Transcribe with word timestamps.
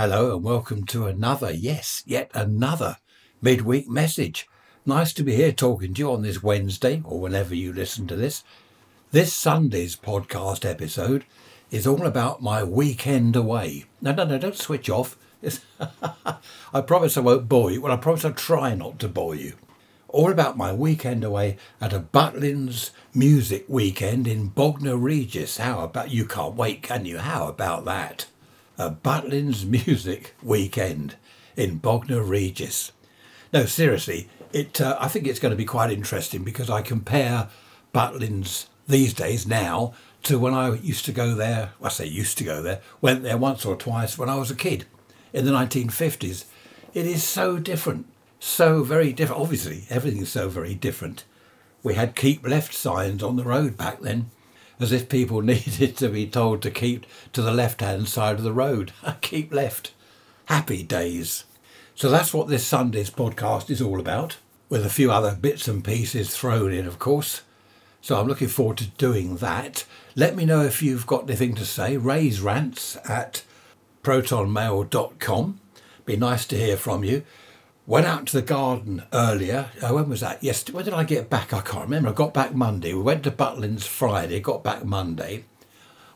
Hello 0.00 0.34
and 0.34 0.42
welcome 0.42 0.84
to 0.84 1.06
another, 1.06 1.52
yes, 1.52 2.02
yet 2.06 2.30
another 2.32 2.96
midweek 3.42 3.86
message. 3.86 4.48
Nice 4.86 5.12
to 5.12 5.22
be 5.22 5.36
here 5.36 5.52
talking 5.52 5.92
to 5.92 5.98
you 5.98 6.10
on 6.10 6.22
this 6.22 6.42
Wednesday 6.42 7.02
or 7.04 7.20
whenever 7.20 7.54
you 7.54 7.70
listen 7.70 8.06
to 8.06 8.16
this. 8.16 8.42
This 9.10 9.34
Sunday's 9.34 9.96
podcast 9.96 10.64
episode 10.64 11.26
is 11.70 11.86
all 11.86 12.06
about 12.06 12.40
my 12.40 12.64
weekend 12.64 13.36
away. 13.36 13.84
No, 14.00 14.14
no, 14.14 14.24
no, 14.24 14.38
don't 14.38 14.56
switch 14.56 14.88
off. 14.88 15.18
I 16.72 16.80
promise 16.80 17.18
I 17.18 17.20
won't 17.20 17.46
bore 17.46 17.70
you. 17.70 17.82
Well, 17.82 17.92
I 17.92 17.96
promise 17.96 18.24
I'll 18.24 18.32
try 18.32 18.74
not 18.74 18.98
to 19.00 19.08
bore 19.08 19.34
you. 19.34 19.52
All 20.08 20.32
about 20.32 20.56
my 20.56 20.72
weekend 20.72 21.24
away 21.24 21.58
at 21.78 21.92
a 21.92 22.00
Butlins 22.00 22.92
music 23.14 23.66
weekend 23.68 24.26
in 24.26 24.46
Bognor 24.46 24.96
Regis. 24.96 25.58
How 25.58 25.80
about 25.80 26.10
you? 26.10 26.24
Can't 26.24 26.54
wait, 26.54 26.80
can 26.80 27.04
you? 27.04 27.18
How 27.18 27.48
about 27.48 27.84
that? 27.84 28.24
A 28.80 28.90
Butlins 28.90 29.66
music 29.86 30.34
weekend 30.42 31.16
in 31.54 31.76
Bognor 31.76 32.22
Regis. 32.22 32.92
No, 33.52 33.66
seriously, 33.66 34.30
it. 34.54 34.80
Uh, 34.80 34.96
I 34.98 35.06
think 35.06 35.26
it's 35.26 35.38
going 35.38 35.50
to 35.50 35.56
be 35.56 35.66
quite 35.66 35.92
interesting 35.92 36.44
because 36.44 36.70
I 36.70 36.80
compare 36.80 37.50
Butlins 37.94 38.68
these 38.88 39.12
days 39.12 39.46
now 39.46 39.92
to 40.22 40.38
when 40.38 40.54
I 40.54 40.76
used 40.76 41.04
to 41.04 41.12
go 41.12 41.34
there. 41.34 41.72
I 41.82 41.90
say 41.90 42.06
used 42.06 42.38
to 42.38 42.44
go 42.44 42.62
there. 42.62 42.80
Went 43.02 43.22
there 43.22 43.36
once 43.36 43.66
or 43.66 43.76
twice 43.76 44.16
when 44.16 44.30
I 44.30 44.36
was 44.36 44.50
a 44.50 44.56
kid 44.56 44.86
in 45.34 45.44
the 45.44 45.52
1950s. 45.52 46.46
It 46.94 47.04
is 47.04 47.22
so 47.22 47.58
different, 47.58 48.06
so 48.38 48.82
very 48.82 49.12
different. 49.12 49.42
Obviously, 49.42 49.84
everything's 49.90 50.30
so 50.30 50.48
very 50.48 50.74
different. 50.74 51.24
We 51.82 51.96
had 51.96 52.16
keep 52.16 52.48
left 52.48 52.72
signs 52.72 53.22
on 53.22 53.36
the 53.36 53.44
road 53.44 53.76
back 53.76 54.00
then, 54.00 54.30
as 54.80 54.90
if 54.90 55.08
people 55.08 55.42
needed 55.42 55.96
to 55.98 56.08
be 56.08 56.26
told 56.26 56.62
to 56.62 56.70
keep 56.70 57.06
to 57.32 57.42
the 57.42 57.52
left 57.52 57.80
hand 57.80 58.08
side 58.08 58.36
of 58.36 58.42
the 58.42 58.52
road. 58.52 58.92
keep 59.20 59.52
left. 59.52 59.92
Happy 60.46 60.82
days. 60.82 61.44
So 61.94 62.08
that's 62.08 62.32
what 62.34 62.48
this 62.48 62.66
Sunday's 62.66 63.10
podcast 63.10 63.70
is 63.70 63.82
all 63.82 64.00
about, 64.00 64.38
with 64.68 64.84
a 64.84 64.90
few 64.90 65.12
other 65.12 65.36
bits 65.38 65.68
and 65.68 65.84
pieces 65.84 66.34
thrown 66.34 66.72
in, 66.72 66.86
of 66.86 66.98
course. 66.98 67.42
So 68.00 68.18
I'm 68.18 68.26
looking 68.26 68.48
forward 68.48 68.78
to 68.78 68.86
doing 68.86 69.36
that. 69.36 69.84
Let 70.16 70.34
me 70.34 70.46
know 70.46 70.62
if 70.62 70.82
you've 70.82 71.06
got 71.06 71.24
anything 71.24 71.54
to 71.56 71.66
say. 71.66 71.98
Raise 71.98 72.40
rants 72.40 72.96
at 73.08 73.42
protonmail.com. 74.02 75.60
Be 76.06 76.16
nice 76.16 76.46
to 76.46 76.56
hear 76.56 76.78
from 76.78 77.04
you. 77.04 77.22
Went 77.86 78.06
out 78.06 78.26
to 78.26 78.34
the 78.34 78.42
garden 78.42 79.02
earlier. 79.12 79.70
Uh, 79.82 79.94
when 79.94 80.08
was 80.08 80.20
that? 80.20 80.42
Yesterday. 80.42 80.76
When 80.76 80.84
did 80.84 80.94
I 80.94 81.04
get 81.04 81.30
back? 81.30 81.52
I 81.52 81.60
can't 81.60 81.84
remember. 81.84 82.10
I 82.10 82.12
got 82.12 82.34
back 82.34 82.54
Monday. 82.54 82.94
We 82.94 83.02
went 83.02 83.24
to 83.24 83.30
Butlins 83.30 83.82
Friday, 83.84 84.38
got 84.40 84.62
back 84.62 84.84
Monday. 84.84 85.44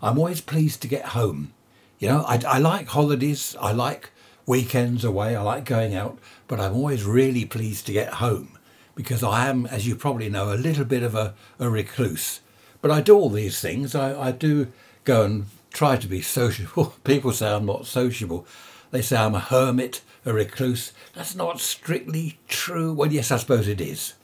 I'm 0.02 0.18
always 0.18 0.40
pleased 0.40 0.82
to 0.82 0.88
get 0.88 1.06
home. 1.06 1.52
You 1.98 2.08
know, 2.08 2.24
I, 2.28 2.40
I 2.46 2.58
like 2.58 2.88
holidays. 2.88 3.56
I 3.60 3.72
like 3.72 4.10
weekends 4.46 5.04
away. 5.04 5.34
I 5.34 5.42
like 5.42 5.64
going 5.64 5.94
out, 5.94 6.18
but 6.46 6.60
I'm 6.60 6.74
always 6.74 7.04
really 7.04 7.44
pleased 7.44 7.86
to 7.86 7.92
get 7.92 8.14
home 8.14 8.58
because 8.94 9.22
I 9.22 9.48
am, 9.48 9.66
as 9.66 9.86
you 9.86 9.96
probably 9.96 10.28
know, 10.28 10.52
a 10.52 10.54
little 10.54 10.84
bit 10.84 11.02
of 11.02 11.14
a, 11.14 11.34
a 11.58 11.68
recluse. 11.68 12.40
But 12.82 12.90
I 12.90 13.00
do 13.00 13.16
all 13.16 13.30
these 13.30 13.60
things. 13.60 13.94
I, 13.94 14.28
I 14.28 14.30
do 14.32 14.68
go 15.04 15.24
and 15.24 15.46
try 15.72 15.96
to 15.96 16.06
be 16.06 16.20
sociable. 16.38 16.94
People 17.04 17.32
say 17.32 17.50
I'm 17.50 17.66
not 17.66 17.86
sociable. 17.86 18.46
They 18.90 19.02
say 19.02 19.16
I'm 19.16 19.34
a 19.34 19.40
hermit, 19.40 20.02
a 20.24 20.32
recluse. 20.32 20.92
That's 21.14 21.34
not 21.34 21.60
strictly 21.60 22.38
true. 22.48 22.92
Well, 22.92 23.12
yes, 23.12 23.30
I 23.30 23.36
suppose 23.36 23.68
it 23.68 23.80
is. 23.80 24.14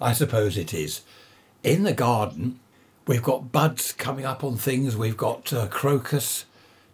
I 0.00 0.12
suppose 0.12 0.56
it 0.56 0.74
is. 0.74 1.02
In 1.62 1.82
the 1.82 1.92
garden, 1.92 2.60
we've 3.06 3.22
got 3.22 3.52
buds 3.52 3.92
coming 3.92 4.24
up 4.24 4.44
on 4.44 4.56
things. 4.56 4.96
We've 4.96 5.16
got 5.16 5.52
uh, 5.52 5.66
crocus, 5.68 6.44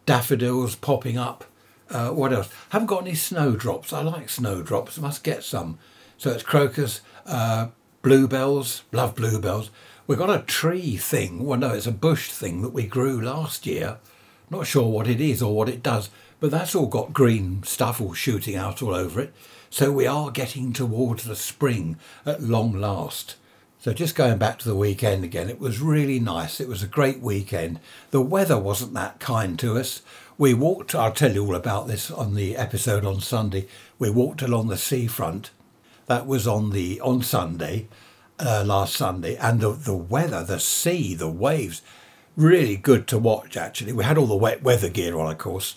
daffodils 0.06 0.76
popping 0.76 1.18
up. 1.18 1.44
Uh, 1.90 2.10
what 2.10 2.32
else? 2.32 2.48
Haven't 2.70 2.86
got 2.86 3.02
any 3.02 3.14
snowdrops. 3.14 3.92
I 3.92 4.02
like 4.02 4.28
snowdrops. 4.28 4.98
Must 4.98 5.24
get 5.24 5.42
some. 5.42 5.78
So 6.18 6.30
it's 6.30 6.42
crocus, 6.42 7.00
uh, 7.26 7.68
bluebells. 8.02 8.84
Love 8.92 9.16
bluebells. 9.16 9.70
We've 10.06 10.18
got 10.18 10.30
a 10.30 10.44
tree 10.44 10.96
thing. 10.96 11.44
Well, 11.44 11.58
no, 11.58 11.72
it's 11.72 11.86
a 11.86 11.92
bush 11.92 12.30
thing 12.30 12.62
that 12.62 12.72
we 12.72 12.86
grew 12.86 13.20
last 13.20 13.66
year. 13.66 13.98
Not 14.50 14.66
sure 14.66 14.88
what 14.88 15.08
it 15.08 15.20
is 15.20 15.40
or 15.40 15.54
what 15.54 15.68
it 15.68 15.82
does, 15.82 16.10
but 16.40 16.50
that's 16.50 16.74
all 16.74 16.86
got 16.86 17.12
green 17.12 17.62
stuff 17.62 18.00
all 18.00 18.12
shooting 18.12 18.56
out 18.56 18.82
all 18.82 18.94
over 18.94 19.20
it. 19.20 19.32
So 19.70 19.92
we 19.92 20.06
are 20.06 20.30
getting 20.30 20.72
towards 20.72 21.24
the 21.24 21.36
spring 21.36 21.96
at 22.26 22.42
long 22.42 22.72
last. 22.72 23.36
So 23.78 23.92
just 23.92 24.16
going 24.16 24.38
back 24.38 24.58
to 24.58 24.68
the 24.68 24.74
weekend 24.74 25.24
again, 25.24 25.48
it 25.48 25.60
was 25.60 25.80
really 25.80 26.18
nice. 26.18 26.60
It 26.60 26.68
was 26.68 26.82
a 26.82 26.88
great 26.88 27.20
weekend. 27.20 27.80
The 28.10 28.20
weather 28.20 28.58
wasn't 28.58 28.92
that 28.94 29.20
kind 29.20 29.58
to 29.60 29.78
us. 29.78 30.02
We 30.36 30.52
walked, 30.52 30.94
I'll 30.94 31.12
tell 31.12 31.32
you 31.32 31.46
all 31.46 31.54
about 31.54 31.86
this 31.86 32.10
on 32.10 32.34
the 32.34 32.56
episode 32.56 33.04
on 33.04 33.20
Sunday. 33.20 33.68
We 33.98 34.10
walked 34.10 34.42
along 34.42 34.68
the 34.68 34.76
seafront. 34.76 35.50
That 36.06 36.26
was 36.26 36.46
on 36.46 36.70
the 36.70 37.00
on 37.00 37.22
Sunday 37.22 37.86
uh, 38.40 38.64
last 38.66 38.96
Sunday, 38.96 39.36
and 39.36 39.60
the, 39.60 39.72
the 39.72 39.94
weather, 39.94 40.42
the 40.42 40.58
sea, 40.58 41.14
the 41.14 41.28
waves, 41.28 41.82
really 42.36 42.76
good 42.76 43.06
to 43.08 43.18
watch 43.18 43.56
actually. 43.56 43.92
We 43.92 44.04
had 44.04 44.18
all 44.18 44.26
the 44.26 44.36
wet 44.36 44.62
weather 44.62 44.88
gear 44.88 45.18
on, 45.18 45.30
of 45.30 45.38
course, 45.38 45.76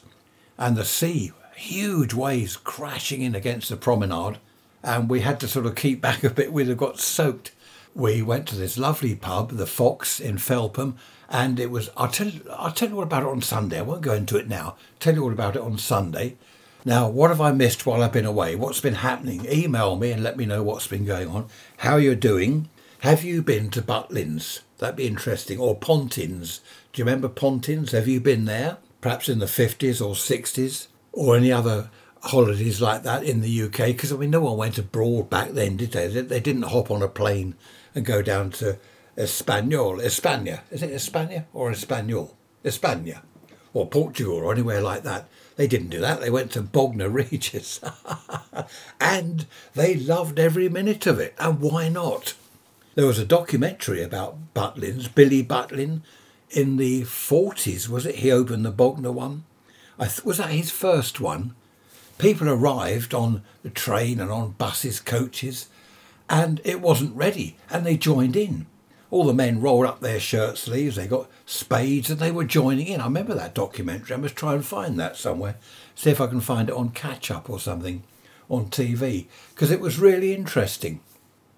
and 0.57 0.75
the 0.75 0.85
sea, 0.85 1.31
huge 1.55 2.13
waves 2.13 2.57
crashing 2.57 3.21
in 3.21 3.35
against 3.35 3.69
the 3.69 3.77
promenade, 3.77 4.37
and 4.83 5.09
we 5.09 5.21
had 5.21 5.39
to 5.41 5.47
sort 5.47 5.65
of 5.65 5.75
keep 5.75 6.01
back 6.07 6.23
a 6.23 6.29
bit. 6.29 6.53
We'd 6.53 6.67
have 6.67 6.77
got 6.77 6.99
soaked. 6.99 7.51
We 7.95 8.21
went 8.21 8.47
to 8.47 8.55
this 8.55 8.77
lovely 8.77 9.15
pub, 9.15 9.51
the 9.51 9.67
Fox 9.67 10.19
in 10.19 10.37
Felpham, 10.37 10.95
and 11.29 11.59
it 11.59 11.69
was. 11.69 11.89
I'll 11.95 12.07
tell. 12.07 12.31
I'll 12.51 12.71
tell 12.71 12.89
you 12.89 12.97
all 12.97 13.03
about 13.03 13.23
it 13.23 13.29
on 13.29 13.41
Sunday. 13.41 13.79
I 13.79 13.83
won't 13.83 14.01
go 14.01 14.13
into 14.13 14.37
it 14.37 14.47
now. 14.47 14.75
Tell 14.99 15.13
you 15.13 15.23
all 15.23 15.31
about 15.31 15.55
it 15.55 15.61
on 15.61 15.77
Sunday. 15.77 16.37
Now, 16.85 17.07
what 17.07 17.29
have 17.29 17.39
I 17.39 17.51
missed 17.53 17.85
while 17.85 18.03
I've 18.03 18.11
been 18.11 18.25
away? 18.25 18.55
What's 18.55 18.81
been 18.81 18.95
happening? 18.95 19.45
Email 19.49 19.95
me 19.95 20.11
and 20.11 20.21
let 20.21 20.35
me 20.35 20.45
know 20.45 20.63
what's 20.63 20.87
been 20.87 21.05
going 21.05 21.29
on, 21.29 21.47
how 21.77 21.95
you're 21.95 22.15
doing. 22.15 22.67
Have 23.03 23.21
you 23.21 23.41
been 23.41 23.69
to 23.71 23.81
Butlins? 23.81 24.61
That'd 24.77 24.95
be 24.95 25.07
interesting. 25.07 25.59
Or 25.59 25.77
Pontins. 25.77 26.61
Do 26.93 27.01
you 27.01 27.03
remember 27.03 27.27
Pontins? 27.27 27.91
Have 27.91 28.07
you 28.07 28.21
been 28.21 28.45
there? 28.45 28.77
Perhaps 29.01 29.27
in 29.27 29.39
the 29.39 29.45
50s 29.45 29.99
or 29.99 30.13
60s? 30.15 30.87
Or 31.11 31.35
any 31.35 31.51
other 31.51 31.89
holidays 32.21 32.79
like 32.79 33.03
that 33.03 33.25
in 33.25 33.41
the 33.41 33.63
UK? 33.63 33.87
Because, 33.87 34.13
I 34.13 34.15
mean, 34.15 34.29
no 34.29 34.39
one 34.39 34.55
went 34.55 34.77
abroad 34.77 35.29
back 35.29 35.49
then, 35.49 35.75
did 35.75 35.91
they? 35.91 36.07
They 36.07 36.39
didn't 36.39 36.61
hop 36.61 36.89
on 36.89 37.01
a 37.01 37.09
plane 37.09 37.55
and 37.93 38.05
go 38.05 38.21
down 38.21 38.51
to 38.51 38.79
Espanol. 39.17 39.97
España. 39.97 40.61
Is 40.71 40.81
it 40.81 40.91
España 40.91 41.43
or 41.51 41.71
Espanol? 41.71 42.37
España. 42.63 43.19
Or 43.73 43.85
Portugal 43.85 44.35
or 44.35 44.53
anywhere 44.53 44.79
like 44.79 45.03
that. 45.03 45.27
They 45.57 45.67
didn't 45.67 45.89
do 45.89 45.99
that. 45.99 46.21
They 46.21 46.29
went 46.29 46.51
to 46.51 46.61
Bognor 46.61 47.09
Regis. 47.09 47.81
and 49.01 49.45
they 49.73 49.93
loved 49.93 50.39
every 50.39 50.69
minute 50.69 51.05
of 51.05 51.19
it. 51.19 51.35
And 51.37 51.59
why 51.59 51.89
not? 51.89 52.35
There 52.95 53.07
was 53.07 53.17
a 53.17 53.25
documentary 53.25 54.03
about 54.03 54.53
Butlins, 54.53 55.13
Billy 55.13 55.43
Butlin, 55.43 56.01
in 56.51 56.77
the 56.77 57.01
40s, 57.01 57.89
was 57.89 58.05
it? 58.05 58.17
He 58.17 58.31
opened 58.31 58.63
the 58.63 58.71
Bognor 58.71 59.11
one. 59.11 59.45
Th- 59.99 60.23
was 60.23 60.37
that 60.37 60.51
his 60.51 60.69
first 60.69 61.19
one? 61.19 61.55
People 62.19 62.47
arrived 62.47 63.15
on 63.15 63.41
the 63.63 63.71
train 63.71 64.19
and 64.19 64.29
on 64.29 64.51
buses, 64.59 64.99
coaches, 64.99 65.69
and 66.29 66.61
it 66.63 66.81
wasn't 66.81 67.15
ready, 67.15 67.57
and 67.71 67.83
they 67.83 67.97
joined 67.97 68.35
in. 68.35 68.67
All 69.09 69.25
the 69.25 69.33
men 69.33 69.59
rolled 69.59 69.87
up 69.87 69.99
their 69.99 70.19
shirt 70.19 70.59
sleeves, 70.59 70.95
they 70.95 71.07
got 71.07 71.31
spades, 71.47 72.11
and 72.11 72.19
they 72.19 72.31
were 72.31 72.43
joining 72.43 72.85
in. 72.85 73.01
I 73.01 73.05
remember 73.05 73.33
that 73.33 73.55
documentary. 73.55 74.15
I 74.15 74.19
must 74.19 74.35
try 74.35 74.53
and 74.53 74.63
find 74.63 74.99
that 74.99 75.17
somewhere. 75.17 75.55
See 75.95 76.11
if 76.11 76.21
I 76.21 76.27
can 76.27 76.41
find 76.41 76.69
it 76.69 76.75
on 76.75 76.89
catch 76.89 77.31
up 77.31 77.49
or 77.49 77.59
something 77.59 78.03
on 78.51 78.67
TV, 78.67 79.25
because 79.55 79.71
it 79.71 79.81
was 79.81 79.97
really 79.97 80.35
interesting. 80.35 80.99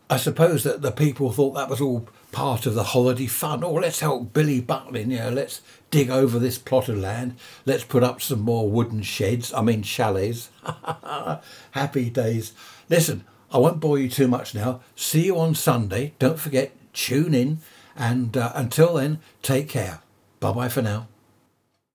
I 0.09 0.17
suppose 0.17 0.63
that 0.63 0.81
the 0.83 0.91
people 0.91 1.31
thought 1.31 1.55
that 1.55 1.69
was 1.69 1.81
all 1.81 2.07
part 2.31 2.65
of 2.65 2.75
the 2.75 2.83
holiday 2.83 3.25
fun. 3.25 3.63
Oh, 3.63 3.73
let's 3.73 4.01
help 4.01 4.33
Billy 4.33 4.61
Butlin, 4.61 5.09
you 5.09 5.17
know, 5.17 5.29
let's 5.29 5.61
dig 5.89 6.09
over 6.09 6.37
this 6.37 6.57
plot 6.57 6.89
of 6.89 6.97
land, 6.97 7.37
let's 7.65 7.83
put 7.83 8.03
up 8.03 8.21
some 8.21 8.41
more 8.41 8.69
wooden 8.69 9.01
sheds, 9.01 9.53
I 9.53 9.61
mean 9.61 9.81
chalets. 9.81 10.49
Happy 11.71 12.09
days. 12.09 12.53
Listen, 12.89 13.23
I 13.51 13.57
won't 13.57 13.79
bore 13.79 13.97
you 13.97 14.09
too 14.09 14.27
much 14.27 14.53
now. 14.53 14.81
See 14.95 15.25
you 15.25 15.39
on 15.39 15.55
Sunday. 15.55 16.13
Don't 16.19 16.39
forget, 16.39 16.73
tune 16.93 17.33
in. 17.33 17.59
And 17.95 18.35
uh, 18.35 18.51
until 18.53 18.95
then, 18.95 19.19
take 19.41 19.69
care. 19.69 20.01
Bye 20.39 20.51
bye 20.51 20.69
for 20.69 20.81
now. 20.81 21.07